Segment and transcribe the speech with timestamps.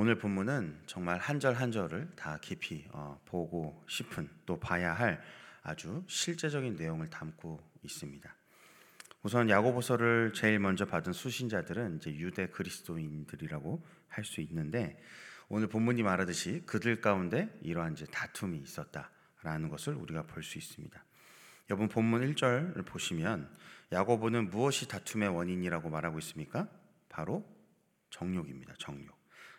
[0.00, 5.20] 오늘 본문은 정말 한 절 한 절을 다 깊이 어, 보고 싶은 또 봐야 할
[5.60, 8.32] 아주 실제적인 내용을 담고 있습니다.
[9.24, 15.02] 우선 야고보서를 제일 먼저 받은 수신자들은 이제 유대 그리스도인들이라고 할 수 있는데
[15.48, 21.04] 오늘 본문이 말하듯이 그들 가운데 이러한 이제 다툼이 있었다라는 것을 우리가 볼 수 있습니다.
[21.70, 23.52] 여러분 본문 1절을 보시면
[23.90, 26.68] 야고보는 무엇이 다툼의 원인이라고 말하고 있습니까?
[27.08, 27.44] 바로
[28.10, 28.74] 정욕입니다.
[28.78, 29.17] 정욕.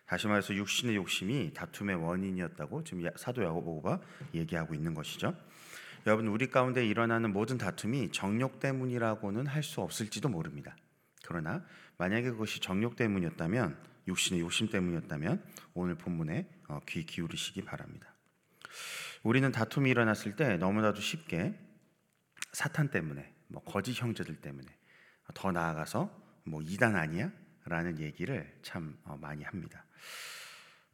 [0.09, 4.01] 다시 말해서 육신의 욕심이 다툼의 원인이었다고 지금 사도 야고보가
[4.33, 5.35] 얘기하고 있는 것이죠.
[6.07, 10.75] 여러분 우리 가운데 일어나는 모든 다툼이 정욕 때문이라고는 할 수 없을지도 모릅니다.
[11.23, 11.63] 그러나
[11.99, 13.77] 만약에 그것이 정욕 때문이었다면
[14.07, 15.43] 육신의 욕심 때문이었다면
[15.75, 18.11] 오늘 본문에 어, 귀 기울이시기 바랍니다.
[19.21, 21.53] 우리는 다툼이 일어났을 때 너무나도 쉽게
[22.51, 24.65] 사탄 때문에 뭐 거짓 형제들 때문에
[25.35, 26.09] 더 나아가서
[26.45, 27.31] 뭐 이단 아니야?
[27.69, 29.85] 라는 얘기를 참 어, 많이 합니다.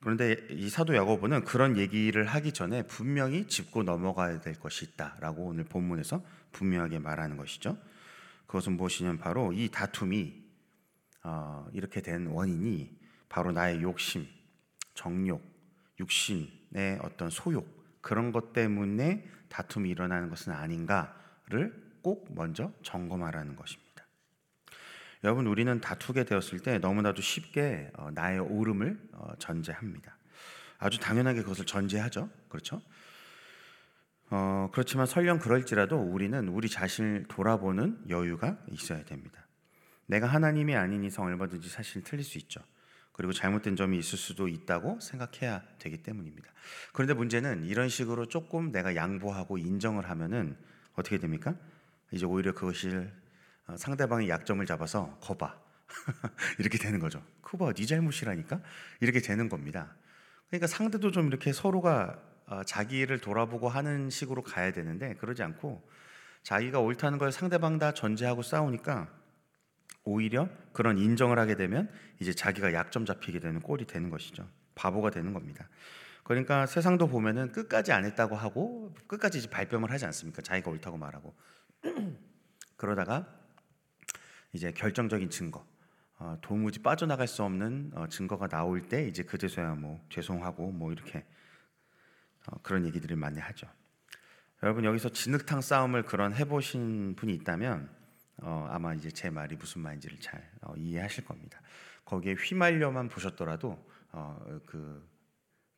[0.02, 5.64] 그런데 이 사도 야고보는 그런 얘기를 하기 전에 분명히 짚고 넘어가야 될 것이 있다라고 오늘
[5.64, 7.78] 본문에서 분명하게 말하는 것이죠.
[8.46, 10.44] 그것은 무엇이냐면 바로 이 다툼이
[11.24, 13.00] 어, 이렇게 된 원인이
[13.30, 14.28] 바로 나의 욕심,
[14.94, 15.42] 정욕,
[16.00, 17.68] 육신의 어떤 소욕
[18.02, 23.85] 그런 것 때문에 다툼이 일어나는 것은 아닌가를 꼭 먼저 점검하라는 것입니다.
[25.24, 30.18] 여러분 우리는 다투게 되었을 때 너무나도 쉽게 어, 나의 옳음을 어, 전제합니다.
[30.78, 32.30] 아주 당연하게 그것을 전제하죠.
[32.50, 32.82] 그렇죠?
[34.30, 39.46] 어, 그렇지만 설령 그럴지라도 우리는 우리 자신을 돌아보는 여유가 있어야 됩니다.
[40.08, 42.62] 내가 하나님이 아닌 이상 얼마든지 사실 틀릴 수 있죠.
[43.12, 46.52] 그리고 잘못된 점이 있을 수도 있다고 생각해야 되기 때문입니다.
[46.92, 50.58] 그런데 문제는 이런 식으로 조금 내가 양보하고 인정을 하면은
[50.96, 51.56] 어떻게 됩니까?
[52.12, 53.25] 이제 오히려 그것을 어,
[53.78, 55.60] 상대방의 약점을 잡아서 거봐
[56.60, 57.24] 이렇게 되는 거죠.
[57.42, 58.62] 그봐 네 잘못이라니까
[59.00, 59.96] 이렇게 되는 겁니다.
[60.50, 65.88] 그러니까 상대도 좀 이렇게 서로가 어, 자기를 돌아보고 하는 식으로 가야 되는데 그러지 않고
[66.44, 69.10] 자기가 옳다는 걸 상대방 다 전제하고 싸우니까
[70.04, 71.90] 오히려 그런 인정을 하게 되면
[72.20, 74.48] 이제 자기가 약점 잡히게 되는 꼴이 되는 것이죠.
[74.76, 75.68] 바보가 되는 겁니다.
[76.24, 80.44] 그러니까 세상도 보면은 끝까지 안 했다고 하고 끝까지 이제 발뺌을 하지 않습니까?
[80.44, 81.34] 자기가 옳다고 말하고
[82.78, 83.28] 그러다가
[84.56, 85.68] 이제 결정적인 증거,
[86.18, 91.26] 어, 도무지 빠져나갈 수 없는 어, 증거가 나올 때 이제 그제서야 뭐 죄송하고 뭐 이렇게
[92.48, 93.68] 어, 그런 얘기들을 많이 하죠.
[94.64, 97.90] 여러분 여기서 진흙탕 싸움을 그런 해보신 분이 있다면
[98.38, 101.60] 어, 아마 이제 제 말이 무슨 말인지를 잘 어, 이해하실 겁니다.
[102.06, 103.78] 거기에 휘말려만 보셨더라도
[104.14, 105.06] 어, 그,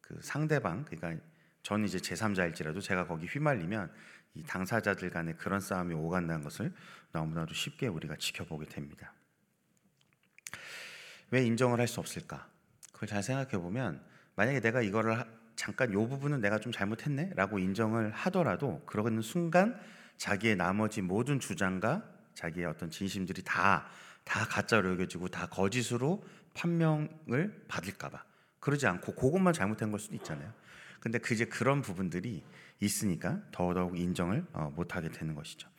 [0.02, 1.26] 그 상대방 그러니까
[1.68, 3.92] 저는 이제 제3자일지라도 제가 거기 휘말리면
[4.36, 6.72] 이 당사자들 간의 그런 싸움이 오간다는 것을
[7.12, 9.12] 너무나도 쉽게 우리가 지켜보게 됩니다.
[11.30, 12.48] 왜 인정을 할 수 없을까?
[12.94, 14.02] 그걸 잘 생각해 보면
[14.38, 15.26] 만약에 내가 이거를
[15.58, 19.78] 잠깐 요 부분은 내가 좀 잘못했네라고 인정을 하더라도 그러는 순간
[20.16, 22.02] 자기의 나머지 모든 주장과
[22.34, 23.90] 자기의 어떤 진심들이 다다
[24.24, 26.24] 가짜로 여겨지고 다 거짓으로
[26.54, 28.24] 판명을 받을까봐
[28.62, 30.54] 그러지 않고 그것만 잘못한 걸 수도 있잖아요.
[31.00, 32.44] 근데 그제 그런 부분들이
[32.80, 35.70] 있으니까 더더욱 인정을 어, 못하게 되는 것이죠.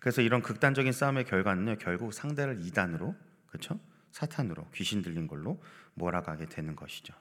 [0.00, 3.14] 그래서 이런 극단적인 싸움의 결과는요, 결국 상대를 이단으로,
[3.48, 3.80] 그렇죠?
[4.12, 5.62] 사탄으로 귀신 들린 걸로
[5.94, 7.14] 몰아가게 되는 것이죠.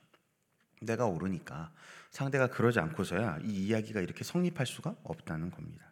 [0.81, 1.71] 내가 옳으니까
[2.11, 5.85] 상대가 그러지 않고서야 이 이야기가 이렇게 성립할 수가 없다는 겁니다.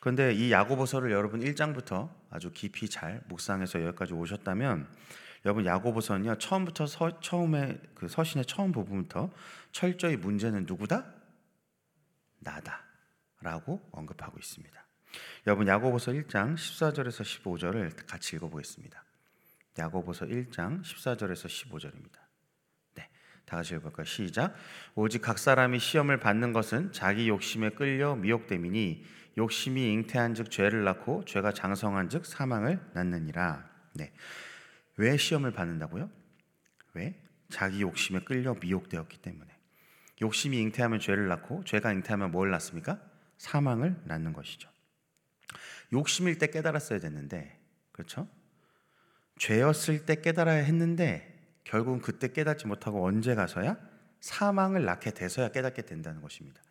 [0.00, 4.88] 그런데 이 야고보서를 여러분 1장부터 아주 깊이 잘 묵상해서 여기까지 오셨다면
[5.44, 9.30] 여러분 야고보서는요 처음부터 서, 처음에 그 서신의 처음 부분부터
[9.72, 11.04] 철저히 문제는 누구다?
[12.38, 14.82] 나다라고 언급하고 있습니다.
[15.46, 19.04] 여러분 야고보서 1장 14절에서 15절을 같이 읽어보겠습니다.
[19.78, 22.18] 야고보서 1장 14절에서 15절입니다.
[22.94, 23.08] 네,
[23.44, 24.04] 다 같이 읽어볼까요?
[24.04, 24.54] 시작.
[24.94, 29.04] 오직 각 사람이 시험을 받는 것은 자기 욕심에 끌려 미혹됨이니
[29.38, 33.68] 욕심이 잉태한즉 죄를 낳고 죄가 장성한즉 사망을 낳느니라.
[33.94, 34.12] 네,
[34.96, 36.10] 왜 시험을 받는다고요?
[36.94, 37.18] 왜?
[37.50, 39.50] 자기 욕심에 끌려 미혹되었기 때문에.
[40.20, 43.00] 욕심이 잉태하면 죄를 낳고 죄가 잉태하면 뭘 낳습니까?
[43.38, 44.70] 사망을 낳는 것이죠.
[45.92, 47.58] 욕심일 때 깨달았어야 됐는데
[47.92, 48.28] 그렇죠?
[49.38, 51.28] 죄였을 때 깨달아야 했는데
[51.64, 53.76] 결국은 그때 깨닫지 못하고 언제 가서야
[54.20, 56.62] 사망을 낳게 돼서야 깨닫게 된다는 것입니다.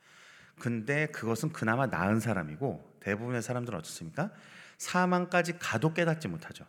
[0.60, 4.31] 근데 그것은 그나마 나은 사람이고 대부분의 사람들은 어떻습니까?
[4.78, 6.66] 사망까지 가도 깨닫지 못하죠.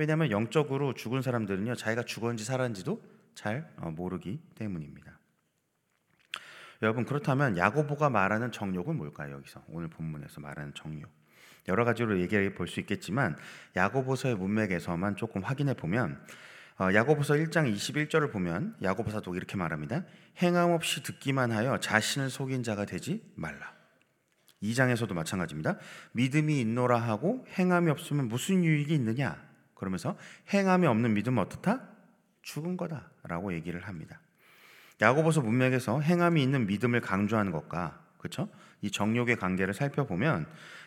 [0.00, 3.02] 왜냐하면 영적으로 죽은 사람들은요 자기가 죽었는지 살았는지도
[3.34, 5.18] 잘 어, 모르기 때문입니다.
[6.80, 9.34] 여러분 그렇다면 야고보가 말하는 정욕은 뭘까요?
[9.34, 11.10] 여기서 오늘 본문에서 말하는 정욕
[11.68, 13.36] 여러 가지로 얘기해 볼 수 있겠지만
[13.76, 16.18] 야고보서의 문맥에서만 조금 확인해 보면
[16.78, 20.04] 어, 야고보서 1장 21절을 보면 야고보 사도가 이렇게 말합니다.
[20.38, 23.74] 행함 없이 듣기만 하여 자신을 속인 자가 되지 말라.
[24.62, 25.76] 2장에서도 마찬가지입니다.
[26.12, 29.49] 믿음이 있노라 하고 행함이 없으면 무슨 유익이 있느냐?
[29.80, 30.16] 그러면서
[30.52, 31.80] 행함이 없는 믿음은 어떻다?
[32.42, 34.20] 죽은 거다라고 얘기를 합니다.
[35.00, 38.50] 야고보서 문맥에서 행함이 있는 믿음을 강조하는 것과 그렇죠?
[38.82, 40.46] 이 정욕의 관계를 살펴보면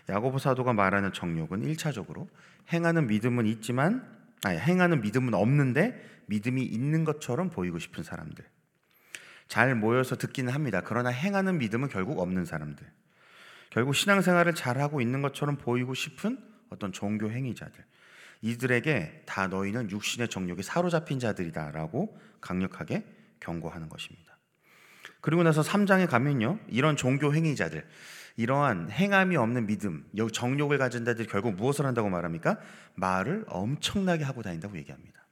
[0.10, 2.28] 야고보 사도가 말하는 정욕은 1차적으로
[2.72, 4.08] 행하는 믿음은 있지만
[4.44, 8.46] 아니, 행하는 믿음은 없는데 믿음이 있는 것처럼 보이고 싶은 사람들.
[9.48, 10.82] 잘 모여서 듣기는 합니다.
[10.86, 12.86] 그러나 행하는 믿음은 결국 없는 사람들.
[13.72, 16.38] 결국 신앙생활을 잘하고 있는 것처럼 보이고 싶은
[16.70, 17.84] 어떤 종교 행위자들.
[18.44, 23.06] 이들에게 다 너희는 육신의 정욕에 사로잡힌 자들이다라고 강력하게
[23.40, 24.38] 경고하는 것입니다.
[25.22, 26.60] 그리고 나서 3장에 가면요.
[26.68, 27.88] 이런 종교 행위자들,
[28.36, 32.60] 이러한 행함이 없는 믿음, 정욕을 가진 자들이 결국 무엇을 한다고 말합니까?
[32.96, 35.26] 말을 엄청나게 하고 다닌다고 얘기합니다.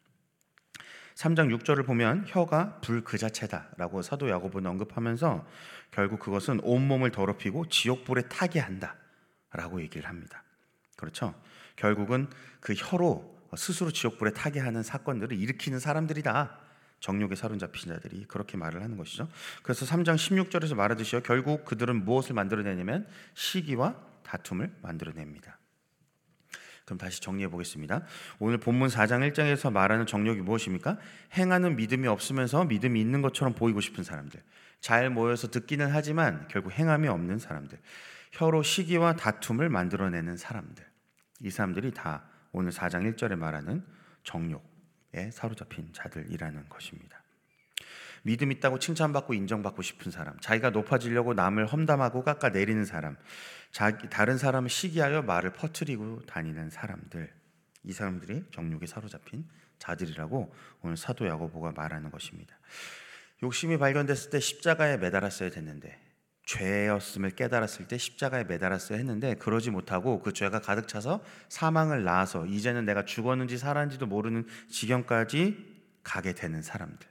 [1.15, 5.45] 3장 6절을 보면 혀가 불 그 자체다라고 사도 야고보는 언급하면서
[5.91, 10.45] 결국 그것은 온몸을 더럽히고 지옥불에 타게 한다라고 얘기를 합니다.
[10.95, 11.35] 그렇죠?
[11.75, 12.29] 결국은
[12.61, 16.57] 그 혀로 스스로 지옥불에 타게 하는 사건들을 일으키는 사람들이다.
[17.01, 19.27] 정욕에 사로잡힌 자들이 그렇게 말을 하는 것이죠.
[19.63, 21.21] 그래서 3장 16절에서 말하듯이요.
[21.23, 25.57] 결국 그들은 무엇을 만들어내냐면 시기와 다툼을 만들어냅니다.
[26.85, 28.05] 그럼 다시 정리해 보겠습니다.
[28.39, 30.97] 오늘 본문 4장 1장에서 말하는 정욕이 무엇입니까?
[31.33, 34.41] 행하는 믿음이 없으면서 믿음이 있는 것처럼 보이고 싶은 사람들.
[34.79, 37.79] 잘 모여서 듣기는 하지만 결국 행함이 없는 사람들.
[38.31, 40.85] 혀로 시기와 다툼을 만들어내는 사람들.
[41.41, 43.85] 이 사람들이 다 오늘 4장 1절에 말하는
[44.23, 47.21] 정욕에 사로잡힌 자들이라는 것입니다.
[48.23, 53.17] 믿음 있다고 칭찬받고 인정받고 싶은 사람, 자기가 높아지려고 남을 험담하고 깎아내리는 사람,
[53.71, 57.33] 자기, 다른 사람을 시기하여 말을 퍼뜨리고 다니는 사람들,
[57.83, 59.47] 이 사람들이 정욕에 사로잡힌
[59.79, 60.53] 자들이라고
[60.83, 62.55] 오늘 사도 야고보가 말하는 것입니다.
[63.41, 66.10] 욕심이 발견됐을 때 십자가에 매달았어야 됐는데
[66.45, 72.85] 죄였음을 깨달았을 때 십자가에 매달았어야 했는데 그러지 못하고 그 죄가 가득 차서 사망을 낳아서 이제는
[72.85, 77.07] 내가 죽었는지 살았는지도 모르는 지경까지 가게 되는 사람들.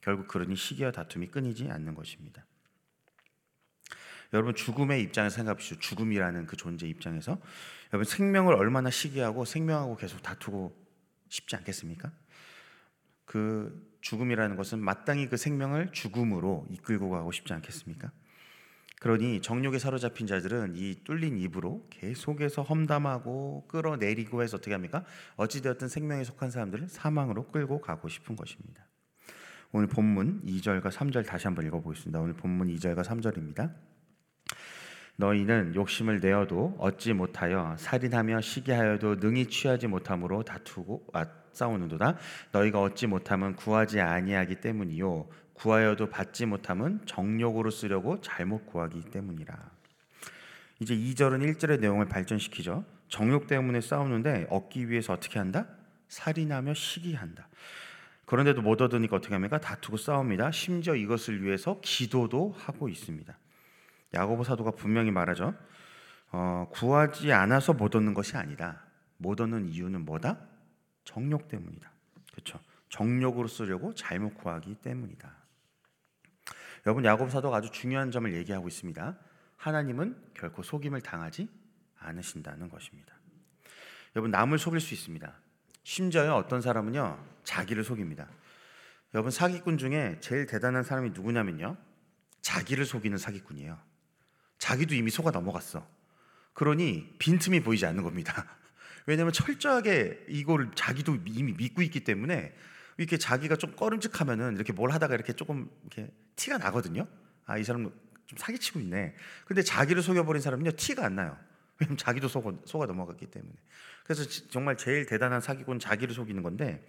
[0.00, 2.44] 결국 그러니 시기와 다툼이 끊이지 않는 것입니다.
[4.32, 5.78] 여러분 죽음의 입장에서 생각하십시오.
[5.78, 7.40] 죽음이라는 그 존재 입장에서
[7.92, 10.76] 여러분 생명을 얼마나 시기하고 생명하고 계속 다투고
[11.28, 12.10] 싶지 않겠습니까?
[13.24, 18.10] 그 죽음이라는 것은 마땅히 그 생명을 죽음으로 이끌고 가고 싶지 않겠습니까?
[19.00, 25.04] 그러니 정욕에 사로잡힌 자들은 이 뚫린 입으로 계속해서 험담하고 끌어내리고 해서 어떻게 합니까?
[25.36, 28.86] 어찌되었든 생명에 속한 사람들을 사망으로 끌고 가고 싶은 것입니다.
[29.72, 32.18] 오늘 본문 2절과 3절 다시 한번 읽어보겠습니다.
[32.20, 33.74] 오늘 본문 2절과 3절입니다.
[35.16, 42.16] 너희는 욕심을 내어도 얻지 못하여 살인하며 시기하여도 능히 취하지 못함으로 다투고 아, 싸우는도다.
[42.52, 49.54] 너희가 얻지 못함은 구하지 아니하기 때문이요 구하여도 받지 못함은 정욕으로 쓰려고 잘못 구하기 때문이라.
[50.80, 52.84] 이제 2절은 1절의 내용을 발전시키죠.
[53.08, 55.66] 정욕 때문에 싸우는데 얻기 위해서 어떻게 한다?
[56.08, 57.48] 살인하며 시기한다.
[58.26, 59.58] 그런데도 못 얻으니까 어떻게 합니까?
[59.58, 60.50] 다투고 싸웁니다.
[60.50, 63.36] 심지어 이것을 위해서 기도도 하고 있습니다.
[64.14, 65.54] 야고보 사도가 분명히 말하죠.
[66.32, 68.82] 어, 구하지 않아서 못 얻는 것이 아니다.
[69.16, 70.38] 못 얻는 이유는 뭐다?
[71.04, 71.90] 정욕 때문이다.
[72.32, 72.58] 그렇죠?
[72.88, 75.45] 정욕으로 쓰려고 잘못 구하기 때문이다.
[76.86, 79.18] 여러분 야고보 사도가 아주 중요한 점을 얘기하고 있습니다.
[79.56, 81.48] 하나님은 결코 속임을 당하지
[81.98, 83.12] 않으신다는 것입니다.
[84.14, 85.34] 여러분 남을 속일 수 있습니다.
[85.82, 88.28] 심지어 어떤 사람은요 자기를 속입니다.
[89.14, 91.76] 여러분 사기꾼 중에 제일 대단한 사람이 누구냐면요
[92.40, 93.76] 자기를 속이는 사기꾼이에요.
[94.58, 95.84] 자기도 이미 속아 넘어갔어.
[96.52, 98.46] 그러니 빈틈이 보이지 않는 겁니다.
[99.06, 102.54] 왜냐하면 철저하게 이걸 자기도 이미 믿고 있기 때문에
[102.96, 107.06] 이렇게 자기가 좀 꺼름직하면은 이렇게 뭘 하다가 이렇게 조금 이렇게 티가 나거든요.
[107.46, 107.90] 아, 이 사람
[108.26, 109.14] 좀 사기치고 있네.
[109.46, 111.36] 근데 자기를 속여버린 사람은요, 티가 안 나요.
[111.78, 113.52] 왜냐면 자기도 속아, 속아 넘어갔기 때문에.
[114.04, 116.86] 그래서 정말 제일 대단한 사기꾼 자기를 속이는 건데,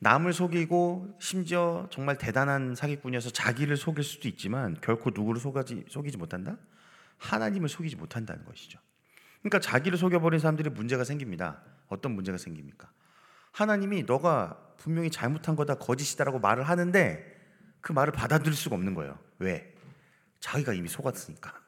[0.00, 6.58] 남을 속이고 심지어 정말 대단한 사기꾼이어서 자기를 속일 수도 있지만 결코 누구를 속아지, 속이지 못한다?
[7.18, 8.80] 하나님을 속이지 못한다는 것이죠.
[9.42, 11.62] 그러니까 자기를 속여버린 사람들이 문제가 생깁니다.
[11.88, 12.90] 어떤 문제가 생깁니까?
[13.52, 17.31] 하나님이 너가 분명히 잘못한 거다 거짓이다라고 말을 하는데
[17.82, 19.18] 그 말을 받아들일 수가 없는 거예요.
[19.38, 19.74] 왜?
[20.40, 21.60] 자기가 이미 속았으니까.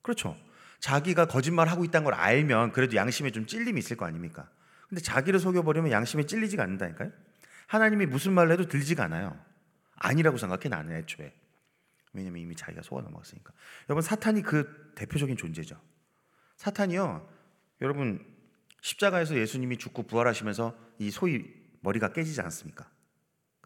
[0.00, 0.36] 그렇죠.
[0.80, 4.48] 자기가 거짓말 하고 있다는 걸 알면 그래도 양심에 좀 찔림이 있을 거 아닙니까?
[4.88, 7.10] 근데 자기를 속여버리면 양심에 찔리지가 않는다니까요.
[7.66, 9.38] 하나님이 무슨 말을 해도 들리지가 않아요.
[9.96, 11.34] 아니라고 생각해 나는 애초에.
[12.12, 13.52] 왜냐면 이미 자기가 속아 넘어갔으니까.
[13.88, 15.78] 여러분 사탄이 그 대표적인 존재죠.
[16.56, 17.28] 사탄이요.
[17.80, 18.24] 여러분
[18.80, 22.88] 십자가에서 예수님이 죽고 부활하시면서 이 소위 머리가 깨지지 않습니까?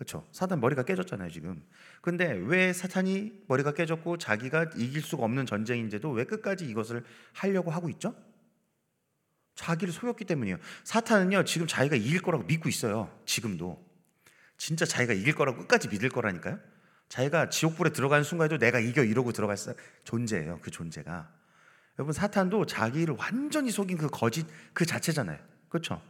[0.00, 0.26] 그렇죠?
[0.32, 1.62] 사탄 머리가 깨졌잖아요 지금.
[2.00, 7.04] 근데 왜 사탄이 머리가 깨졌고 자기가 이길 수가 없는 전쟁인데도 왜 끝까지 이것을
[7.34, 8.14] 하려고 하고 있죠?
[9.56, 10.56] 자기를 속였기 때문이에요.
[10.84, 13.14] 사탄은요 지금 자기가 이길 거라고 믿고 있어요.
[13.26, 13.78] 지금도
[14.56, 16.58] 진짜 자기가 이길 거라고 끝까지 믿을 거라니까요.
[17.10, 19.58] 자기가 지옥불에 들어가는 순간에도 내가 이겨 이러고 들어갈
[20.04, 20.60] 존재예요.
[20.62, 21.30] 그 존재가.
[21.98, 25.38] 여러분 사탄도 자기를 완전히 속인 그 거짓 그 자체잖아요.
[25.68, 26.00] 그렇죠?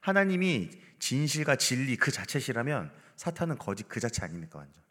[0.00, 4.82] 하나님이 진실과 진리 그 자체시라면 사탄은 거짓 그 자체 아닙니까 완전.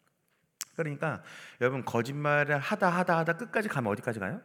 [0.76, 1.22] 그러니까
[1.60, 4.40] 여러분 거짓말을 하다 하다 하다 끝까지 가면 어디까지 가요?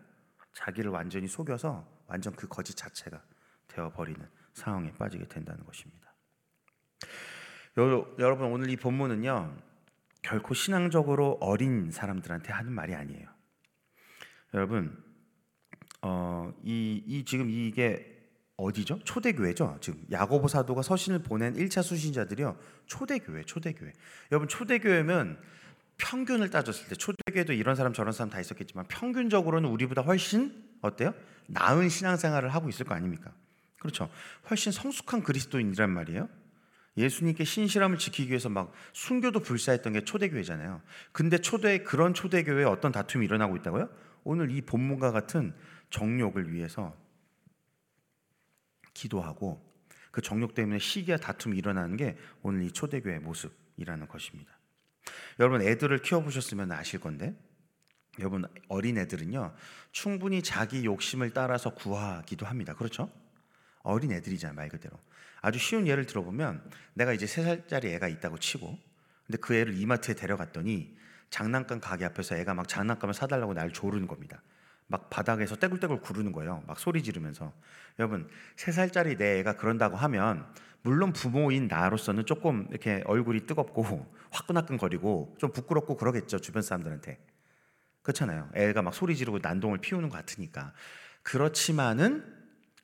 [0.54, 3.22] 자기를 완전히 속여서 완전 그 거짓 자체가
[3.68, 4.20] 되어 버리는
[4.54, 6.14] 상황에 빠지게 된다는 것입니다.
[7.78, 9.58] 여, 러분 오늘 이 본문은요
[10.22, 13.28] 결코 신앙적으로 어린 사람들한테 하는 말이 아니에요.
[14.54, 15.04] 여러분
[16.02, 18.13] 어, 이, 이 지금 이게
[18.58, 19.00] 어디죠?
[19.04, 19.78] 초대교회죠.
[19.82, 22.58] 지금 야고보 사도가 서신을 보낸 1차 수신자들이요.
[22.86, 23.92] 초대교회, 초대교회.
[24.32, 25.40] 여러분 초대교회면
[25.98, 31.14] 평균을 따졌을 때 초대교회도 이런 사람 저런 사람 다 있었겠지만 평균적으로는 우리보다 훨씬 어때요?
[31.48, 33.32] 나은 신앙생활을 하고 있을 거 아닙니까?
[33.80, 34.10] 그렇죠.
[34.50, 36.30] 훨씬 성숙한 그리스도인이란 말이에요.
[36.96, 40.82] 예수님께 신실함을 지키기 위해서 막 순교도 불사했던 게 초대교회잖아요.
[41.12, 43.90] 근데 초대 그런 초대교회에 어떤 다툼이 일어나고 있다고요?
[44.24, 45.54] 오늘 이 본문과 같은
[45.90, 46.96] 정욕을 위해서
[48.94, 49.64] 기도하고
[50.12, 54.52] 그 정욕 때문에 시기와 다툼이 일어나는 게 오늘 이 초대교회의 모습이라는 것입니다.
[55.40, 57.36] 여러분 애들을 키워보셨으면 아실 건데
[58.20, 59.56] 여러분 어린 애들은요
[59.92, 62.76] 충분히 자기 욕심을 따라서 구하기도 합니다.
[62.76, 63.12] 그렇죠?
[63.82, 64.98] 어린 애들이잖아요 말 그대로.
[65.42, 68.80] 아주 쉬운 예를 들어보면 내가 이제 세 살짜리 애가 있다고 치고
[69.26, 70.96] 근데 그 애를 이마트에 데려갔더니
[71.30, 74.42] 장난감 가게 앞에서 애가 막 장난감을 사달라고 날 조르는 겁니다.
[74.94, 76.64] 막 바닥에서 떼굴떼굴 구르는 거예요.
[76.68, 77.52] 막 소리 지르면서.
[77.98, 80.46] 여러분, 세 살짜리 내 애가 그런다고 하면
[80.84, 86.38] 물론 부모인 나로서는 조금 이렇게 얼굴이 뜨겁고 화끈화끈거리고 좀 부끄럽고 그러겠죠.
[86.38, 87.18] 주변 사람들한테.
[88.04, 88.52] 그렇잖아요.
[88.54, 90.74] 애가 막 소리 지르고 난동을 피우는 것 같으니까.
[91.24, 92.24] 그렇지만은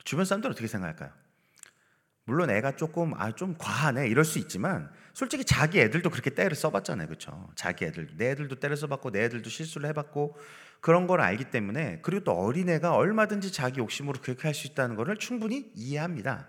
[0.04, 1.12] 주변 사람들은 어떻게 생각할까요?
[2.24, 4.90] 물론 애가 조금 아 좀 과하네 이럴 수 있지만
[5.20, 7.52] 솔직히 자기 애들도 그렇게 때를 써봤잖아요, 그렇죠?
[7.56, 10.38] 자기 애들, 내 애들도 때를 써봤고 내 애들도 실수를 해봤고
[10.80, 15.18] 그런 걸 알기 때문에 그리고 또 어린애가 얼마든지 자기 욕심으로 그렇게 할 수 있다는 것을
[15.18, 16.48] 충분히 이해합니다.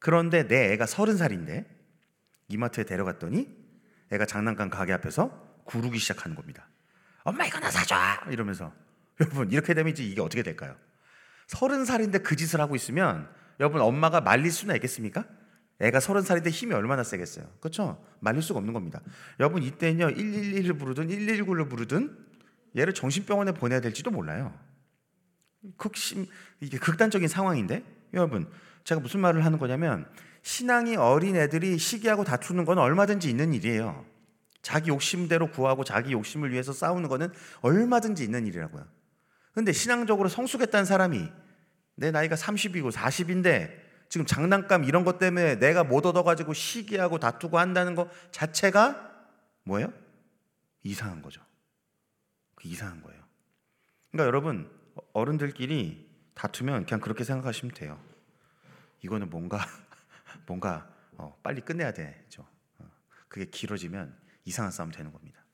[0.00, 1.64] 그런데 내 애가 서른 살인데
[2.48, 3.56] 이마트에 데려갔더니
[4.10, 6.68] 애가 장난감 가게 앞에서 구르기 시작하는 겁니다.
[7.22, 7.94] 엄마 이거 나 사줘
[8.32, 8.72] 이러면서
[9.20, 10.74] 여러분 이렇게 되면 이제 이게 어떻게 될까요?
[11.46, 15.24] 서른 살인데 그 짓을 하고 있으면 여러분 엄마가 말릴 수나 있겠습니까?
[15.80, 17.46] 애가 서른 살인데 힘이 얼마나 세겠어요.
[17.60, 18.02] 그렇죠?
[18.20, 19.00] 말릴 수가 없는 겁니다.
[19.38, 22.16] 여러분 이때는요 111을 부르든 119를 부르든
[22.76, 24.54] 얘를 정신병원에 보내야 될지도 몰라요.
[25.76, 26.26] 극심
[26.60, 27.82] 이게 극단적인 상황인데
[28.14, 28.48] 여러분
[28.84, 30.06] 제가 무슨 말을 하는 거냐면
[30.42, 34.06] 신앙이 어린 애들이 시기하고 다투는 건 얼마든지 있는 일이에요.
[34.62, 38.84] 자기 욕심대로 구하고 자기 욕심을 위해서 싸우는 거는 얼마든지 있는 일이라고요.
[39.52, 41.28] 근데 신앙적으로 성숙했다는 사람이
[41.96, 47.94] 내 나이가 30이고 40인데 지금 장난감 이런 것 때문에 내가 못 얻어가지고 시기하고 다투고 한다는
[47.94, 49.12] 것 자체가
[49.64, 49.92] 뭐예요?
[50.82, 51.42] 이상한 거죠.
[52.54, 53.22] 그 이상한 거예요.
[54.10, 54.70] 그러니까 여러분
[55.12, 58.00] 어른들끼리 다투면 그냥 그렇게 생각하시면 돼요.
[59.02, 59.58] 이거는 뭔가
[60.46, 62.46] 뭔가 어, 빨리 끝내야 되죠.
[62.78, 62.90] 어,
[63.28, 65.44] 그게 길어지면 이상한 싸움 되는 겁니다.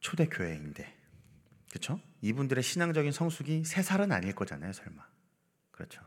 [0.00, 0.96] 초대 교회인데
[1.68, 2.00] 그렇죠?
[2.22, 5.02] 이분들의 신앙적인 성숙이 세 살은 아닐 거잖아요, 설마.
[5.70, 6.02] 그렇죠.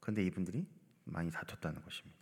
[0.00, 0.66] 그런데 이분들이
[1.04, 2.18] 많이 다퉜다는 것입니다.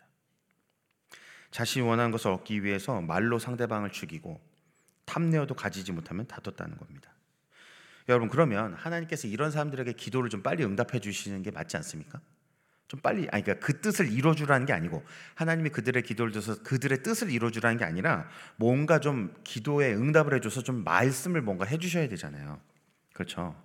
[1.50, 4.40] 자신이 원하는 것을 얻기 위해서 말로 상대방을 죽이고
[5.04, 7.12] 탐내어도 가지지 못하면 다퉜다는 겁니다.
[8.08, 12.20] 여러분 그러면 하나님께서 이런 사람들에게 기도를 좀 빨리 응답해 주시는 게 맞지 않습니까?
[12.88, 17.02] 좀 빨리 아니 그러니까 그 뜻을 이루어 주라는 게 아니고 하나님이 그들의 기도를 들어서 그들의
[17.02, 21.78] 뜻을 이루어 주라는 게 아니라 뭔가 좀 기도에 응답을 해 줘서 좀 말씀을 뭔가 해
[21.78, 22.60] 주셔야 되잖아요.
[23.16, 23.58] 그렇죠.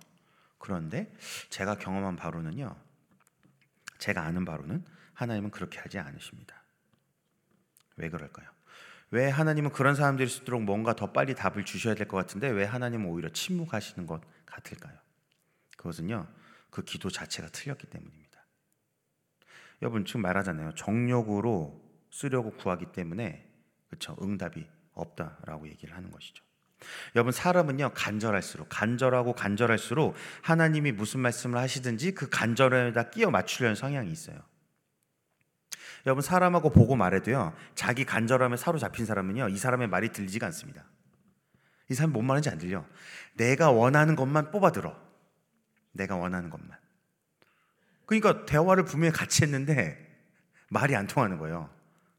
[0.56, 1.14] 그런데
[1.50, 2.74] 제가 경험한 바로는요.
[3.98, 4.82] 제가 아는 바로는
[5.12, 6.62] 하나님은 그렇게 하지 않으십니다.
[7.96, 8.48] 왜 그럴까요?
[9.10, 13.28] 왜 하나님은 그런 사람들일수록 뭔가 더 빨리 답을 주셔야 될 것 같은데 왜 하나님은 오히려
[13.28, 14.98] 침묵하시는 것 같을까요?
[15.76, 16.26] 그것은요.
[16.70, 18.42] 그 기도 자체가 틀렸기 때문입니다.
[19.82, 20.74] 여러분 지금 말하잖아요.
[20.76, 21.78] 정력으로
[22.10, 23.52] 쓰려고 구하기 때문에
[23.88, 24.16] 그렇죠.
[24.22, 26.42] 응답이 없다라고 얘기를 하는 것이죠.
[27.14, 34.38] 여러분 사람은요 간절할수록 간절하고 간절할수록 하나님이 무슨 말씀을 하시든지 그 간절에다 끼워 맞추려는 성향이 있어요.
[36.06, 40.84] 여러분 사람하고 보고 말해도요 자기 간절함에 사로잡힌 사람은요 이 사람의 말이 들리지가 않습니다.
[41.88, 42.84] 이 사람 뭔 말인지 안 들려.
[43.34, 44.96] 내가 원하는 것만 뽑아 들어.
[45.92, 46.78] 내가 원하는 것만.
[48.06, 49.98] 그러니까 대화를 분명히 같이 했는데
[50.70, 51.70] 말이 안 통하는 거예요.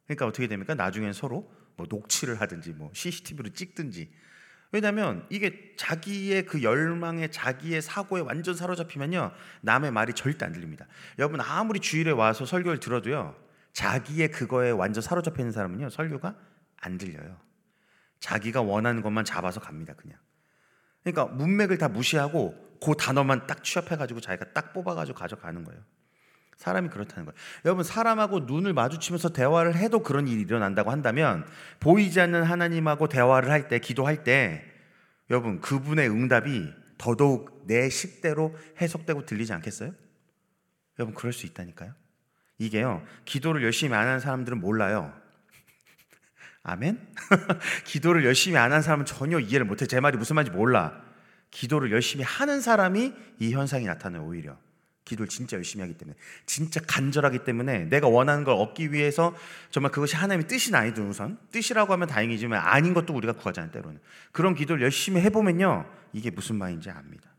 [0.05, 0.75] 그러니까 어떻게 됩니까?
[0.75, 4.12] 나중엔 서로 뭐 녹취를 하든지 뭐 CCTV로 찍든지.
[4.74, 10.88] 왜냐하면 이게 자기의 그 열망에 자기의 사고에 완전 사로잡히면요 남의 말이 절대 안 들립니다.
[11.20, 13.36] 여러분 아무리 주일에 와서 설교를 들어도요
[13.72, 16.36] 자기의 그거에 완전 사로잡혀 있는 사람은요 설교가
[16.77, 17.38] 안 들려요.
[18.20, 20.18] 자기가 원하는 것만 잡아서 갑니다 그냥.
[21.03, 25.82] 그러니까 문맥을 다 무시하고 그 단어만 딱 취합해가지고 자기가 딱 뽑아가지고 가져가는 거예요.
[26.58, 27.36] 사람이 그렇다는 거예요.
[27.66, 31.46] 여러분 사람하고 눈을 마주치면서 대화를 해도 그런 일이 일어난다고 한다면
[31.80, 34.64] 보이지 않는 하나님하고 대화를 할 때 기도할 때
[35.30, 39.94] 여러분 그분의 응답이 더더욱 내 식대로 해석되고 들리지 않겠어요?
[41.00, 41.94] 여러분 그럴 수 있다니까요.
[42.60, 43.04] 이게요.
[43.26, 45.14] 기도를 열심히 안 하는 사람들은 몰라요.
[46.64, 47.00] 아멘?
[47.86, 49.86] 기도를 열심히 안 하는 사람은 전혀 이해를 못해.
[49.86, 51.02] 제 말이 무슨 말인지 몰라.
[51.52, 54.58] 기도를 열심히 하는 사람이 이 현상이 나타나요, 오히려.
[55.06, 59.36] 기도를 진짜 열심히 하기 때문에 진짜 간절하기 때문에 내가 원하는 걸 얻기 위해서
[59.70, 64.00] 정말 그것이 하나님의 뜻이 아니든 우선 뜻이라고 하면 다행이지만 아닌 것도 우리가 구하잖아요 때로는
[64.32, 67.30] 그런 기도를 열심히 해보면요 이게 무슨 말인지 압니다.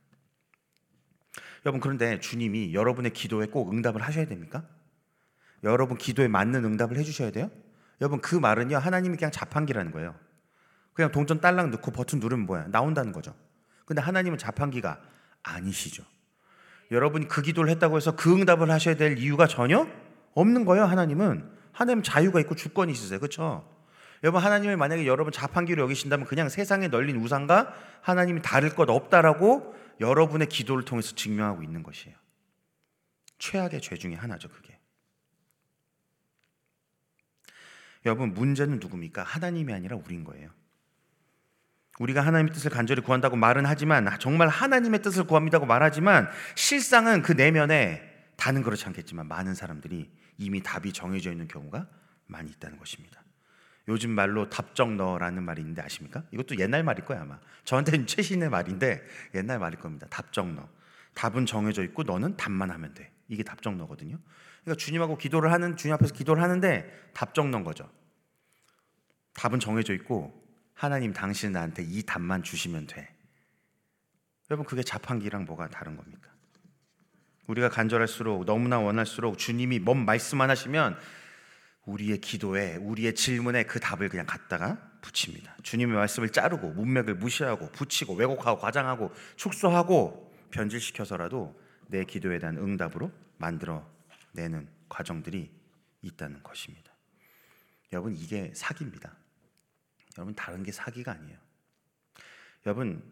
[1.64, 4.64] 여러분 그런데 주님이 여러분의 기도에 꼭 응답을 하셔야 됩니까?
[5.62, 7.50] 여러분 기도에 맞는 응답을 해주셔야 돼요?
[8.00, 10.14] 여러분 그 말은요 하나님이 그냥 자판기라는 거예요.
[10.92, 12.66] 그냥 동전 딸랑 넣고 버튼 누르면 뭐야?
[12.68, 13.34] 나온다는 거죠.
[13.86, 15.00] 근데 하나님은 자판기가
[15.42, 16.04] 아니시죠
[16.90, 19.88] 여러분이 그 기도를 했다고 해서 그 응답을 하셔야 될 이유가 전혀
[20.34, 20.84] 없는 거예요.
[20.84, 23.18] 하나님은 하나님 자유가 있고 주권이 있으세요.
[23.18, 23.68] 그렇죠?
[24.22, 30.48] 여러분 하나님을 만약에 여러분 자판기로 여기신다면 그냥 세상에 널린 우상과 하나님이 다를 것 없다라고 여러분의
[30.48, 32.16] 기도를 통해서 증명하고 있는 것이에요.
[33.38, 34.78] 최악의 죄 중에 하나죠, 그게.
[38.06, 39.22] 여러분 문제는 누굽니까?
[39.22, 40.50] 하나님이 아니라 우린 거예요.
[41.98, 48.02] 우리가 하나님의 뜻을 간절히 구한다고 말은 하지만 정말 하나님의 뜻을 구합니다고 말하지만 실상은 그 내면에
[48.36, 51.86] 다는 그렇지 않겠지만 많은 사람들이 이미 답이 정해져 있는 경우가
[52.26, 53.22] 많이 있다는 것입니다.
[53.86, 56.24] 요즘 말로 답정 너라는 말이 있는데 아십니까?
[56.32, 57.38] 이것도 옛날 말일 거야 아마.
[57.64, 59.02] 저한테는 최신의 말인데
[59.34, 60.06] 옛날 말일 겁니다.
[60.10, 60.68] 답정 너.
[61.14, 63.12] 답은 정해져 있고 너는 답만 하면 돼.
[63.28, 64.18] 이게 답정 너거든요.
[64.64, 67.88] 그러니까 주님하고 기도를 하는 주님 앞에서 기도를 하는데 답정 너인 거죠.
[69.34, 70.43] 답은 정해져 있고
[70.74, 73.08] 하나님 당신은 나한테 이 답만 주시면 돼.
[74.50, 76.30] 여러분 그게 자판기랑 뭐가 다른 겁니까?
[77.46, 80.98] 우리가 간절할수록 너무나 원할수록 주님이 뭔 말씀만 하시면
[81.86, 85.54] 우리의 기도에 우리의 질문에 그 답을 그냥 갖다가 붙입니다.
[85.62, 93.86] 주님의 말씀을 자르고 문맥을 무시하고 붙이고 왜곡하고 과장하고 축소하고 변질시켜서라도 내 기도에 대한 응답으로 만들어
[94.32, 95.50] 내는 과정들이
[96.00, 96.92] 있다는 것입니다.
[97.92, 99.14] 여러분 이게 사기입니다.
[100.16, 101.38] 여러분 다른 게 사기가 아니에요.
[102.66, 103.02] 여러분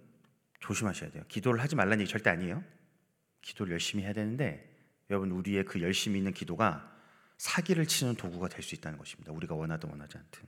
[0.60, 1.24] 조심하셔야 돼요.
[1.28, 2.62] 기도를 하지 말라는 얘기 절대 아니에요.
[3.42, 4.68] 기도를 열심히 해야 되는데
[5.10, 6.90] 여러분 우리의 그 열심히 있는 기도가
[7.38, 9.32] 사기를 치는 도구가 될 수 있다는 것입니다.
[9.32, 10.44] 우리가 원하든 원하지 않든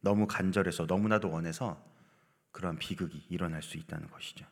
[0.00, 1.82] 너무 간절해서 너무나도 원해서
[2.50, 4.46] 그런 비극이 일어날 수 있다는 것이죠.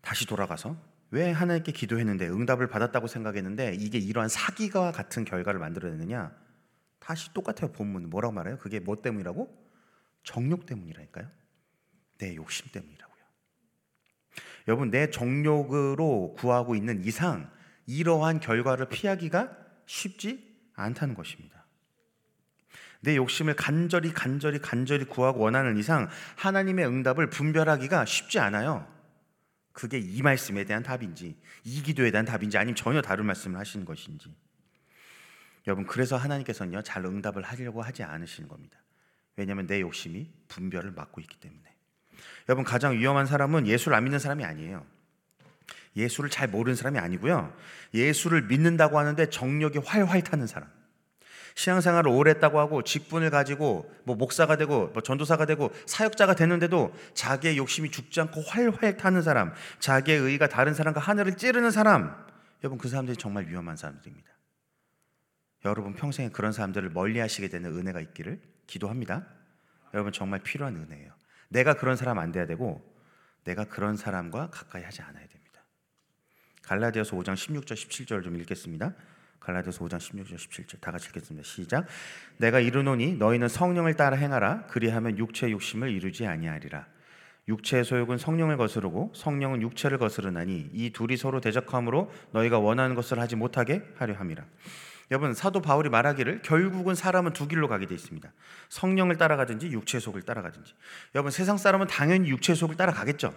[0.00, 0.76] 다시 돌아가서
[1.10, 6.32] 왜 하나님께 기도했는데 응답을 받았다고 생각했는데 이게 이러한 사기와 같은 결과를 만들어내느냐?
[7.00, 7.72] 다시 똑같아요.
[7.72, 8.58] 본문 뭐라고 말해요?
[8.58, 9.48] 그게 뭐 때문이라고?
[10.22, 11.28] 정욕 때문이라니까요.
[12.18, 13.10] 내 욕심 때문이라고요.
[14.68, 17.50] 여러분 내 정욕으로 구하고 있는 이상
[17.86, 21.66] 이러한 결과를 피하기가 쉽지 않다는 것입니다.
[23.00, 28.86] 내 욕심을 간절히 간절히 간절히 구하고 원하는 이상 하나님의 응답을 분별하기가 쉽지 않아요.
[29.72, 34.34] 그게 이 말씀에 대한 답인지 이 기도에 대한 답인지 아니면 전혀 다른 말씀을 하시는 것인지
[35.66, 38.78] 여러분 그래서 하나님께서는요 잘 응답을 하려고 하지 않으시는 겁니다.
[39.36, 41.62] 왜냐하면 내 욕심이 분별을 막고 있기 때문에.
[42.48, 44.84] 여러분 가장 위험한 사람은 예수를 안 믿는 사람이 아니에요.
[45.96, 47.54] 예수를 잘 모르는 사람이 아니고요.
[47.94, 50.68] 예수를 믿는다고 하는데 정력이 활활 타는 사람.
[51.54, 57.56] 신앙생활을 오래 했다고 하고 직분을 가지고 뭐 목사가 되고 뭐 전도사가 되고 사역자가 되는데도 자기의
[57.56, 62.14] 욕심이 죽지 않고 활활 타는 사람, 자기의 의가 다른 사람과 하늘을 찌르는 사람.
[62.62, 64.30] 여러분 그 사람들이 정말 위험한 사람들입니다.
[65.64, 69.26] 여러분 평생에 그런 사람들을 멀리 하시게 되는 은혜가 있기를 기도합니다.
[69.92, 71.12] 여러분 정말 필요한 은혜예요.
[71.48, 72.82] 내가 그런 사람 안 돼야 되고
[73.44, 75.64] 내가 그런 사람과 가까이 하지 않아야 됩니다.
[76.62, 78.94] 갈라디아서 5장 16절 17절 좀 읽겠습니다.
[79.40, 81.46] 갈라디아서 5장 16절 17절 다 같이 읽겠습니다.
[81.46, 81.86] 시작.
[82.36, 86.86] 내가 이르노니 너희는 성령을 따라 행하라 그리하면 육체의 욕심을 이루지 아니하리라.
[87.48, 93.34] 육체의 소욕은 성령을 거스르고 성령은 육체를 거스르나니 이 둘이 서로 대적함으로 너희가 원하는 것을 하지
[93.34, 94.44] 못하게 하려 함이라.
[95.10, 98.32] 여러분 사도 바울이 말하기를 결국은 사람은 두 길로 가게 돼 있습니다.
[98.68, 100.72] 성령을 따라가든지 육체 속을 따라가든지.
[101.14, 103.34] 여러분 세상 사람은 당연히 육체 속을 따라가겠죠.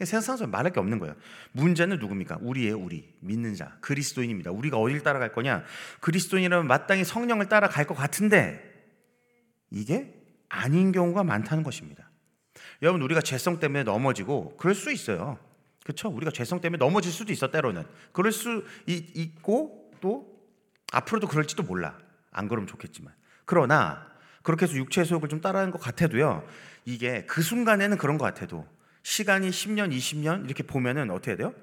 [0.00, 1.14] 세상 사람 말할 게 없는 거예요.
[1.52, 2.38] 문제는 누굽니까?
[2.40, 3.14] 우리예요, 우리.
[3.20, 3.76] 믿는 자.
[3.80, 4.50] 그리스도인입니다.
[4.50, 5.62] 우리가 어딜 따라갈 거냐?
[6.00, 8.72] 그리스도인이라면 마땅히 성령을 따라갈 것 같은데
[9.70, 10.12] 이게
[10.48, 12.10] 아닌 경우가 많다는 것입니다.
[12.82, 15.38] 여러분 우리가 죄성 때문에 넘어지고 그럴 수 있어요.
[15.84, 16.08] 그렇죠?
[16.08, 17.84] 우리가 죄성 때문에 넘어질 수도 있어 때로는.
[18.12, 20.33] 그럴 수 있고 또
[20.96, 21.96] 앞으로도 그럴지도 몰라.
[22.30, 23.12] 안 그러면 좋겠지만.
[23.44, 24.06] 그러나
[24.42, 26.46] 그렇게 해서 육체의 소욕을 좀 따라하는 것 같아도요.
[26.84, 28.66] 이게 그 순간에는 그런 것 같아도
[29.02, 31.54] 시간이 10년, 20년 이렇게 보면은 어떻게 돼요?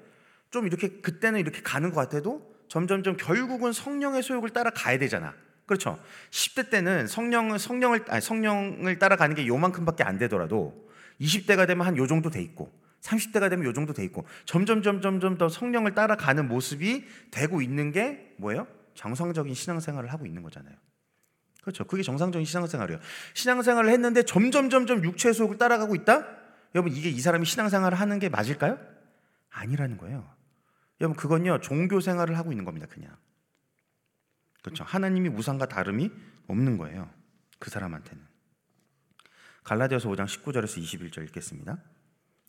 [0.50, 5.34] 좀 이렇게 그때는 이렇게 가는 것 같아도 점점점 결국은 성령의 소욕을 따라 가야 되잖아.
[5.66, 5.98] 그렇죠?
[6.30, 10.88] 10대 때는 성령을 성령을 아니, 성령을 따라가는 게 요만큼밖에 안 되더라도
[11.20, 15.20] 20대가 되면 한 요 정도 돼 있고 30대가 되면 요 정도 돼 있고 점점 점점
[15.20, 18.66] 점 더 성령을 따라가는 모습이 되고 있는 게 뭐예요?
[18.94, 20.74] 정상적인 신앙생활을 하고 있는 거잖아요.
[21.62, 21.84] 그렇죠.
[21.84, 23.00] 그게 정상적인 신앙생활이에요.
[23.34, 26.26] 신앙생활을 했는데 점점 점점 육체의 속을 따라가고 있다?
[26.74, 28.78] 여러분 이게 이 사람이 신앙생활을 하는 게 맞을까요?
[29.50, 30.28] 아니라는 거예요.
[31.00, 32.86] 여러분 그건요 종교 생활을 하고 있는 겁니다.
[32.90, 33.16] 그냥
[34.62, 34.84] 그렇죠.
[34.84, 36.10] 하나님이 우상과 다름이
[36.48, 37.10] 없는 거예요.
[37.58, 38.24] 그 사람한테는.
[39.64, 41.78] 갈라디아서 5장 19절에서 21절 읽겠습니다.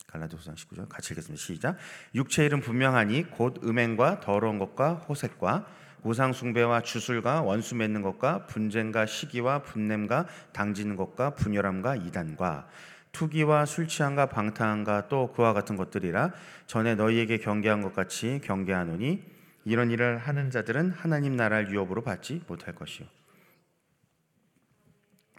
[0.08, 1.42] 갈라디아서 5장 19절 같이 읽겠습니다.
[1.42, 1.78] 시작.
[2.16, 5.68] 육체 일은 분명하니 곧 음행과 더러운 것과 호색과
[6.04, 12.68] 우상 숭배와 주술과 원수 맺는 것과 분쟁과 시기와 분냄과 당지는 것과 분열함과 이단과
[13.14, 16.34] 투기와 술 취함과 방탕함과 또 그와 같은 것들이라
[16.68, 19.24] 전에 너희에게 경계한 것 같이 경계하노니
[19.66, 23.08] 이런 일을 하는 자들은 하나님 나라를 유업으로 받지 못할 것이요.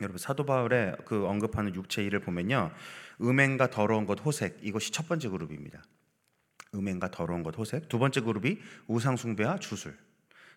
[0.01, 2.71] 여러분 사도 바울의 그 언급하는 육체 일을 보면요.
[3.21, 5.83] 음행과 더러운 것 호색 이것이 첫 번째 그룹입니다.
[6.75, 7.89] 음행과 더러운 것 호색.
[7.89, 9.97] 두 번째 그룹이 우상 숭배와 주술.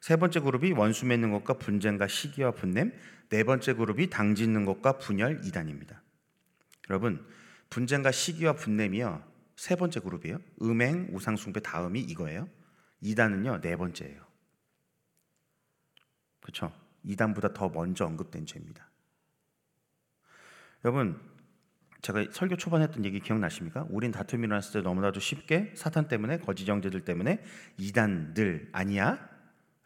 [0.01, 2.91] 세 번째 그룹이 원수 맺는 것과 분쟁과 시기와 분냄.
[3.29, 6.01] 네 번째 그룹이 당 짓는 것과 분열 이단입니다.
[6.89, 7.25] 여러분
[7.69, 9.23] 분쟁과 시기와 분냄이요
[9.55, 10.39] 세 번째 그룹이에요.
[10.61, 12.47] 음행, 우상 숭배 다음이 이거예요.
[13.01, 14.25] 이단은요 네 번째예요.
[16.41, 16.71] 그렇죠?
[17.03, 18.89] 이단보다 더 먼저 언급된 죄입니다.
[20.85, 21.19] 여러분
[22.01, 23.87] 제가 설교 초반 했던 얘기 기억나십니까?
[23.89, 27.43] 우린 다툼이 일어났을 때 너무나도 쉽게 사탄 때문에 거짓 형제들 때문에
[27.77, 29.36] 이단들 아니야?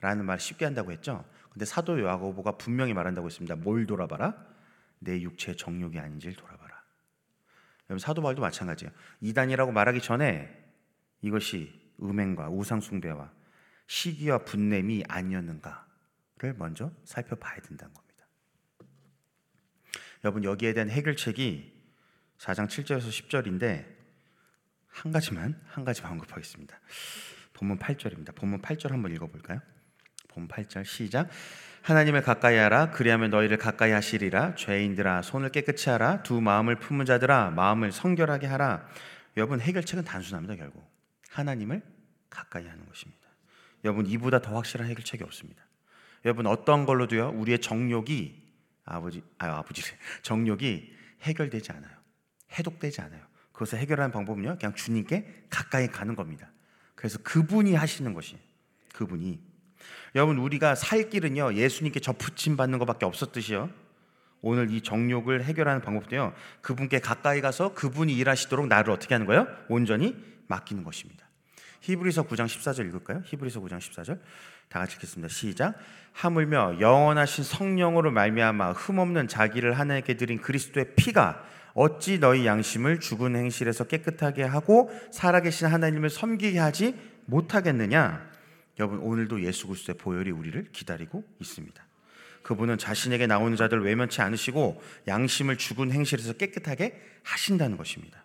[0.02, 1.24] 라는 말 쉽게 한다고 했죠.
[1.52, 3.56] 근데 사도 요하고보가 분명히 말한다고 했습니다.
[3.56, 4.36] 뭘 돌아봐라?
[5.00, 6.82] 내 육체 정욕이 아닌지를 돌아봐라.
[7.90, 8.92] 여러분 사도 바울도 마찬가지예요.
[9.22, 10.58] 이단이라고 말하기 전에
[11.22, 13.32] 이것이 음행과 우상 숭배와
[13.88, 18.26] 시기와 분냄이 아니었는가를 먼저 살펴봐야 된다는 겁니다.
[20.24, 21.80] 여러분 여기에 대한 해결책이
[22.38, 23.86] 4장 7절에서 10절인데
[24.88, 26.80] 한 가지만 한 가지만 언급하겠습니다.
[27.54, 28.34] 본문 8절입니다.
[28.36, 29.62] 본문 8절 한번 읽어 볼까요?
[30.34, 31.30] 본문 8절 시작.
[31.82, 32.92] 하나님을 가까이 하라.
[32.92, 34.56] 그리하면 너희를 가까이 하시리라.
[34.56, 36.24] 죄인들아 손을 깨끗이 하라.
[36.24, 38.88] 두 마음을 품은 자들아 마음을 성결하게 하라.
[39.38, 40.88] 여러분 해결책은 단순합니다 결국.
[41.30, 41.82] 하나님을
[42.30, 43.22] 가까이 하는 것입니다.
[43.84, 45.64] 여러분 이보다 더 확실한 해결책이 없습니다.
[46.26, 48.42] 여러분 어떤 걸로도요 우리의 정욕이
[48.86, 49.82] 아버지 아 아버지
[50.22, 51.92] 정욕이 해결되지 않아요.
[52.52, 53.22] 해독되지 않아요.
[53.54, 56.52] 그것을 해결하는 방법은요 그냥 주님께 가까이 가는 겁니다.
[56.96, 58.38] 그래서 그분이 하시는 것이
[58.94, 59.51] 그분이
[60.16, 63.70] 여러분 우리가 살 길은요 예수님께 접붙임 받는 것밖에 없었듯이요.
[64.42, 66.34] 오늘 이 정욕을 해결하는 방법도요.
[66.62, 69.48] 그분께 가까이 가서 그분이 일하시도록 나를 어떻게 하는 거예요?
[69.70, 70.16] 온전히
[70.48, 71.26] 맡기는 것입니다.
[71.82, 73.22] 히브리서 9장 14절 읽을까요?
[73.26, 74.20] 히브리서 9장 14절
[74.70, 75.28] 다 같이 읽겠습니다.
[75.30, 75.76] 시작.
[76.14, 83.86] 하물며 영원하신 성령으로 말미암아 흠없는 자기를 하나님께 드린 그리스도의 피가 어찌 너희 양심을 죽은 행실에서
[83.86, 88.31] 깨끗하게 하고 살아계신 하나님을 섬기게 하지 못하겠느냐?
[88.80, 91.84] 여러분 오늘도 예수 그리스도의 보혈이 우리를 기다리고 있습니다.
[92.44, 98.24] 그분은 자신에게 나오는 자들을 외면치 않으시고 양심을 죽은 행실에서 깨끗하게 하신다는 것입니다.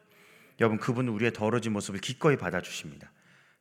[0.60, 3.10] 여러분 그분은 우리의 더러진 모습을 기꺼이 받아주십니다.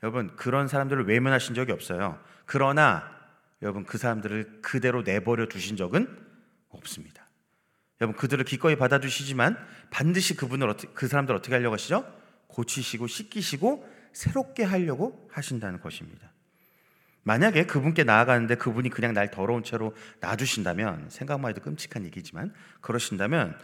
[0.04, 2.20] 여러분 그런 사람들을 외면하신 적이 없어요.
[2.46, 3.12] 그러나
[3.62, 6.08] 여러분 그 사람들을 그대로 내버려 두신 적은
[6.70, 7.26] 없습니다.
[8.02, 9.58] 여러분 그들을 기꺼이 받아주시지만
[9.90, 12.06] 반드시 그분을 그 사람들 어떻게 하려고 하시죠?
[12.48, 16.32] 고치시고 씻기시고 새롭게 하려고 하신다는 것입니다.
[17.26, 23.58] 만약에 그분께 나아가는데 그분이 그냥 날 더러운 채로 놔두신다면 생각만 해도 끔찍한 얘기지만 그러신다면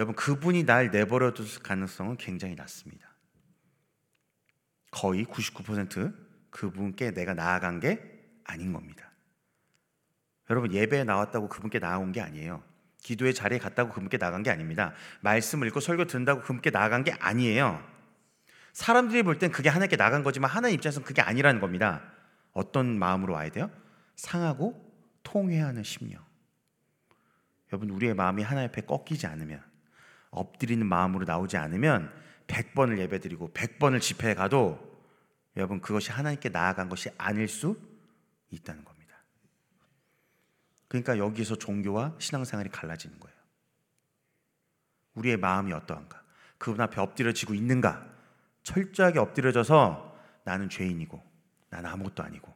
[0.00, 3.08] 여러분 그분이 날 내버려 둘 가능성은 굉장히 낮습니다.
[4.90, 6.12] 거의 99%
[6.50, 8.00] 그분께 내가 나아간 게
[8.42, 9.12] 아닌 겁니다.
[10.50, 12.64] 여러분 예배에 나왔다고 그분께 나아온 게 아니에요.
[13.04, 14.92] 기도의 자리에 갔다고 그분께 나간 게 아닙니다.
[15.20, 17.80] 말씀 읽고 설교 듣는다고 그분께 나간 게 아니에요.
[18.72, 22.13] 사람들이 볼 땐 그게 하나님께 나간 거지만 하나님 입장에서는 그게 아니라는 겁니다.
[22.54, 23.70] 어떤 마음으로 와야 돼요?
[24.16, 24.80] 상하고
[25.22, 26.24] 통회하는 심령.
[27.72, 29.62] 여러분 우리의 마음이 하나님 앞에 꺾이지 않으면
[30.30, 32.12] 엎드리는 마음으로 나오지 않으면
[32.46, 34.94] 100번을 예배드리고 100번을 집회에 가도
[35.56, 37.76] 여러분 그것이 하나님께 나아간 것이 아닐 수
[38.50, 39.16] 있다는 겁니다.
[40.88, 43.36] 그러니까 여기서 종교와 신앙생활이 갈라지는 거예요.
[45.14, 46.22] 우리의 마음이 어떠한가?
[46.58, 48.06] 그분 앞에 엎드려지고 있는가?
[48.62, 51.33] 철저하게 엎드려져서 나는 죄인이고
[51.74, 52.54] 나는 아무것도 아니고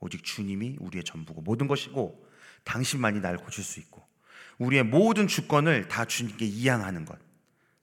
[0.00, 2.26] 오직 주님이 우리의 전부고 모든 것이고
[2.64, 4.02] 당신만이 나를 고칠 수 있고
[4.56, 7.18] 우리의 모든 주권을 다 주님께 이양하는 것.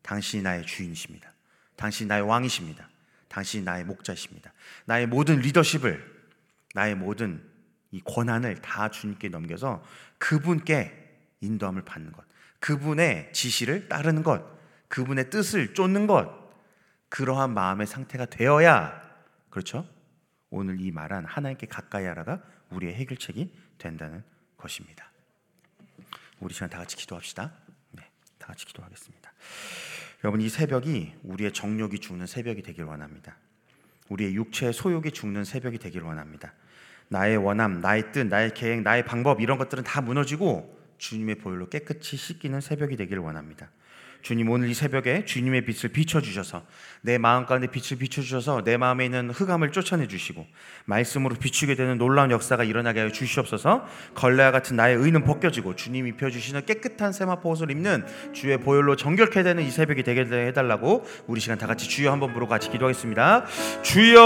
[0.01, 1.32] 당신이 나의 주인이십니다.
[1.75, 2.89] 당신이 나의 왕이십니다.
[3.28, 4.54] 당신이 나의 목자이십니다.
[4.86, 6.15] 나의 모든 리더십을
[6.73, 7.47] 나의 모든
[7.91, 9.84] 이 권한을 다 주님께 넘겨서
[10.17, 12.25] 그분께 인도함을 받는 것.
[12.60, 14.43] 그분의 지시를 따르는 것.
[14.88, 16.28] 그분의 뜻을 쫓는 것.
[17.10, 18.99] 그러한 마음의 상태가 되어야
[19.51, 19.88] 그렇죠?
[20.55, 24.23] 오늘 이 말한 하나님께 가까이 하라가 우리의 해결책이 된다는
[24.55, 25.11] 것입니다.
[26.39, 27.51] 우리 시간 다 같이 기도합시다.
[27.91, 29.33] 네, 다 같이 기도하겠습니다.
[30.23, 33.35] 여러분 이 새벽이 우리의 정욕이 죽는 새벽이 되길 원합니다.
[34.07, 36.53] 우리의 육체의 소욕이 죽는 새벽이 되길 원합니다.
[37.09, 42.15] 나의 원함, 나의 뜻, 나의 계획, 나의 방법 이런 것들은 다 무너지고 주님의 보혈로 깨끗이
[42.15, 43.69] 씻기는 새벽이 되기를 원합니다.
[44.25, 46.63] 주님 오늘 이 새벽에 주님의 빛을 비춰 주셔서
[47.01, 50.47] 내 마음 가운데 빛을 비춰 주셔서 내 마음에 있는 흑암을 쫓아내 주시고
[50.85, 53.85] 말씀으로 비추게 되는 놀라운 역사가 일어나게 하여 주시옵소서.
[54.15, 59.43] 걸레와 같은 나의 의는 벗겨지고 주님이 펴 주시는 깨끗한 세마포 옷을 입는 주의 보혈로 정결케
[59.43, 63.45] 되는 이 새벽이 되게 해 달라고 우리 시간 다 같이 주여 한번 부르고 같이 기도하겠습니다.
[63.83, 64.23] 주여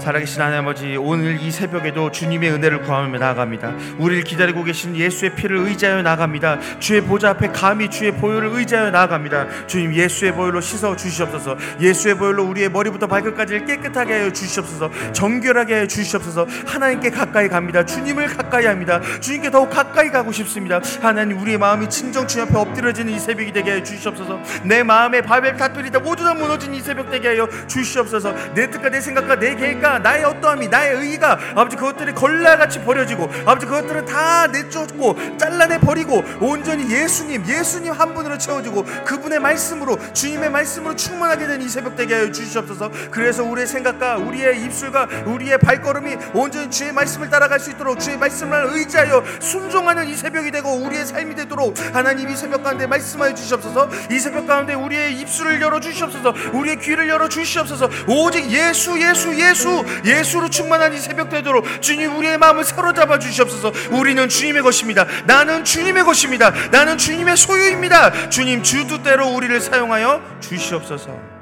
[0.00, 3.74] 살아계신 하나님 아버지 오늘 이 새벽에도 주님의 은혜를 구하며 나아갑니다.
[3.98, 6.58] 우리를 기다리고 계신 예수의 피를 의지하여 나갑니다.
[6.78, 9.66] 주의 보좌 앞에 가 감히 주의 보혈을 의지하여 나아갑니다.
[9.66, 11.56] 주님 예수의 보혈로 씻어 주시옵소서.
[11.80, 14.88] 예수의 보혈로 우리의 머리부터 발끝까지를 깨끗하게 하여 주시옵소서.
[15.12, 16.46] 정결하게 하여 주시옵소서.
[16.64, 17.84] 하나님께 가까이 갑니다.
[17.84, 19.00] 주님을 가까이 합니다.
[19.20, 20.80] 주님께 더욱 가까이 가고 싶습니다.
[21.02, 24.40] 하나님 우리의 마음이 친정 주님 앞에 엎드려지는 이 새벽이 되게 하여 주시옵소서.
[24.62, 28.32] 내 마음의 바벨 탑들이 다 모두 다 무너진 이 새벽 되게 하여 주시옵소서.
[28.54, 33.66] 내 뜻과 내 생각과 내 계획과 나의 어떠함이 나의 의가 아버지 그것들이 걸라같이 버려지고 아버지
[33.66, 40.50] 그것들은 다 내쫓고 잘라내 버리고 온전히 예수님 예 예수님 한 분으로 채워지고 그분의 말씀으로 주님의
[40.50, 42.90] 말씀으로 충만하게 된 이 새벽 되게 하여 주시옵소서.
[43.10, 48.68] 그래서 우리의 생각과 우리의 입술과 우리의 발걸음이 온전히 주의 말씀을 따라갈 수 있도록 주의 말씀을
[48.72, 53.88] 의지하여 순종하는 이 새벽이 되고 우리의 삶이 되도록 하나님 이 새벽 가운데 말씀하여 주시옵소서.
[54.10, 56.34] 이 새벽 가운데 우리의 입술을 열어 주시옵소서.
[56.52, 57.88] 우리의 귀를 열어 주시옵소서.
[58.06, 59.65] 오직 예수 예수 예수
[60.04, 63.72] 예수로 충만한 이 새벽 되도록 주님 우리의 마음을 사로잡아 주시옵소서.
[63.92, 65.06] 우리는 주님의 것입니다.
[65.26, 66.50] 나는 주님의 것입니다.
[66.70, 68.28] 나는 주님의 소유입니다.
[68.30, 71.36] 주님 주 뜻대로 우리를 사용하여 주시옵소서.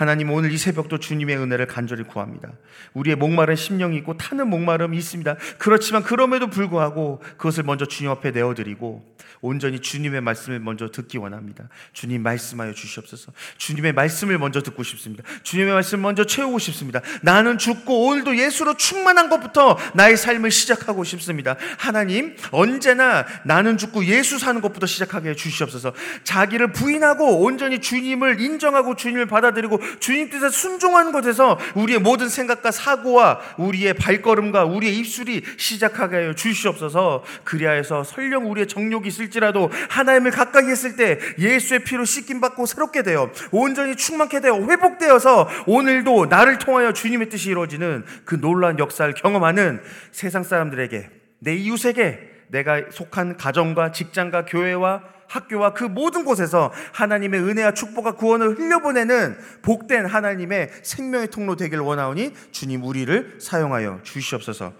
[0.00, 2.48] 하나님 오늘 이 새벽도 주님의 은혜를 간절히 구합니다.
[2.94, 5.36] 우리의 목마른 심령이 있고 타는 목마름이 있습니다.
[5.58, 9.04] 그렇지만 그럼에도 불구하고 그것을 먼저 주님 앞에 내어드리고
[9.40, 11.68] 온전히 주님의 말씀을 먼저 듣기 원합니다.
[11.92, 13.32] 주님 말씀하여 주시옵소서.
[13.58, 15.24] 주님의 말씀을 먼저 듣고 싶습니다.
[15.42, 17.00] 주님의 말씀을 먼저 채우고 싶습니다.
[17.22, 21.56] 나는 죽고 오늘도 예수로 충만한 것부터 나의 삶을 시작하고 싶습니다.
[21.78, 25.92] 하나님 언제나 나는 죽고 예수 사는 것부터 시작하게 해 주시옵소서.
[26.24, 33.40] 자기를 부인하고 온전히 주님을 인정하고 주님을 받아들이고 주님 뜻에 순종하는 것에서 우리의 모든 생각과 사고와
[33.58, 37.24] 우리의 발걸음과 우리의 입술이 시작하게 하여 주시옵소서.
[37.44, 43.02] 그리하여서 설령 우리의 정욕이 있을 지라도 하나님을 가까이 했을 때 예수의 피로 씻김 받고 새롭게
[43.02, 49.82] 되어 온전히 충만케 되어 회복되어서 오늘도 나를 통하여 주님의 뜻이 이루어지는 그 놀라운 역사를 경험하는
[50.12, 57.72] 세상 사람들에게 내 이웃에게 내가 속한 가정과 직장과 교회와 학교와 그 모든 곳에서 하나님의 은혜와
[57.72, 64.72] 축복과 구원을 흘려보내는 복된 하나님의 생명의 통로 되길 원하오니 주님 우리를 사용하여 주시옵소서.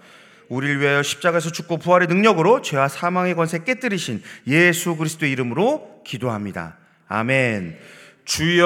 [0.51, 6.75] 우리를 위하여 십자가에서 죽고 부활의 능력으로 죄와 사망의 권세 깨뜨리신 예수 그리스도의 이름으로 기도합니다.
[7.07, 7.77] 아멘.
[8.25, 8.65] 주여,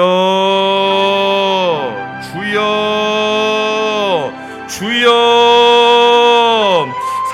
[2.32, 4.32] 주여,
[4.68, 5.86] 주여.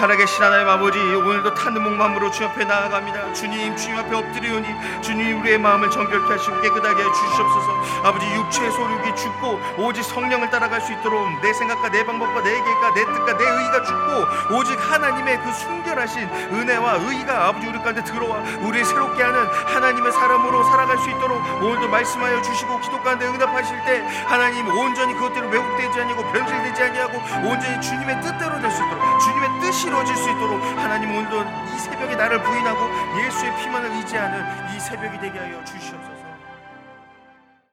[0.02, 3.34] 살아계신 하나님 아버지 오늘도 타는 목마음으로 주 앞에 나아갑니다.
[3.34, 4.66] 주님 주님 앞에 엎드리오니
[5.00, 8.02] 주님 우리의 마음을 정결케 하시고 깨끗하게 해주시옵소서.
[8.02, 12.94] 아버지 육체의 소욕이 죽고 오직 성령을 따라갈 수 있도록 내 생각과 내 방법과 내 계획과
[12.94, 18.38] 내 뜻과 내 의가 죽고 오직 하나님의 그 순결하신 은혜와 의가 아버지 우리 가운데 들어와
[18.58, 24.04] 우리를 새롭게 하는 하나님의 사람으로 살아갈 수 있도록 오늘도 말씀하여 주시고 기도 가운데 응답하실 때
[24.26, 29.91] 하나님 온전히 그것대로 왜곡되지 아니하고 변질되지 아니하고 온전히 주님의 뜻대로 될 수 있도록 주님의 뜻이
[29.92, 32.80] 이루어질 수 있도록 하나님 오늘도 이 새벽에 나를 부인하고
[33.20, 36.11] 예수의 피만을 의지하는 이 새벽이 되게 하여 주시옵소서.